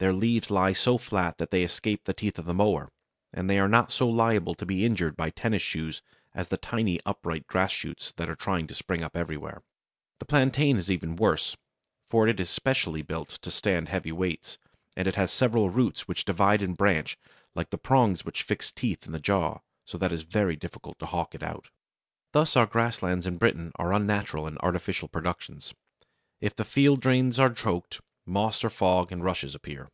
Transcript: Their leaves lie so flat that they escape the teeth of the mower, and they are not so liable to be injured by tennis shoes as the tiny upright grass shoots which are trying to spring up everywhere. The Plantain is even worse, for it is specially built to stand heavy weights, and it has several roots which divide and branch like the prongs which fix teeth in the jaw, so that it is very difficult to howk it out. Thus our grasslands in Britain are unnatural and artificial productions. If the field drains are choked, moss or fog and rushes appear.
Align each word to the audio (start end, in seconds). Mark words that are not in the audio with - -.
Their 0.00 0.12
leaves 0.12 0.48
lie 0.48 0.74
so 0.74 0.96
flat 0.96 1.38
that 1.38 1.50
they 1.50 1.64
escape 1.64 2.04
the 2.04 2.14
teeth 2.14 2.38
of 2.38 2.44
the 2.44 2.54
mower, 2.54 2.88
and 3.32 3.50
they 3.50 3.58
are 3.58 3.66
not 3.66 3.90
so 3.90 4.08
liable 4.08 4.54
to 4.54 4.64
be 4.64 4.84
injured 4.84 5.16
by 5.16 5.30
tennis 5.30 5.60
shoes 5.60 6.02
as 6.32 6.46
the 6.46 6.56
tiny 6.56 7.00
upright 7.04 7.48
grass 7.48 7.72
shoots 7.72 8.12
which 8.16 8.28
are 8.28 8.36
trying 8.36 8.68
to 8.68 8.76
spring 8.76 9.02
up 9.02 9.16
everywhere. 9.16 9.60
The 10.20 10.24
Plantain 10.24 10.76
is 10.76 10.88
even 10.88 11.16
worse, 11.16 11.56
for 12.10 12.28
it 12.28 12.38
is 12.38 12.48
specially 12.48 13.02
built 13.02 13.30
to 13.42 13.50
stand 13.50 13.88
heavy 13.88 14.12
weights, 14.12 14.56
and 14.96 15.08
it 15.08 15.16
has 15.16 15.32
several 15.32 15.68
roots 15.68 16.06
which 16.06 16.24
divide 16.24 16.62
and 16.62 16.76
branch 16.76 17.18
like 17.56 17.70
the 17.70 17.76
prongs 17.76 18.24
which 18.24 18.44
fix 18.44 18.70
teeth 18.70 19.04
in 19.04 19.10
the 19.10 19.18
jaw, 19.18 19.58
so 19.84 19.98
that 19.98 20.12
it 20.12 20.14
is 20.14 20.22
very 20.22 20.54
difficult 20.54 20.96
to 21.00 21.06
howk 21.06 21.34
it 21.34 21.42
out. 21.42 21.70
Thus 22.30 22.56
our 22.56 22.66
grasslands 22.66 23.26
in 23.26 23.36
Britain 23.36 23.72
are 23.74 23.92
unnatural 23.92 24.46
and 24.46 24.58
artificial 24.60 25.08
productions. 25.08 25.74
If 26.40 26.54
the 26.54 26.64
field 26.64 27.00
drains 27.00 27.40
are 27.40 27.52
choked, 27.52 28.00
moss 28.30 28.62
or 28.62 28.68
fog 28.68 29.10
and 29.10 29.24
rushes 29.24 29.54
appear. 29.54 29.88